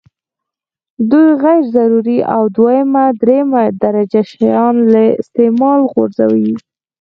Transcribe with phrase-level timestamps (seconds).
[1.09, 6.53] دوی غیر ضروري او دویمه او درېمه درجه شیان له استعماله غورځوي.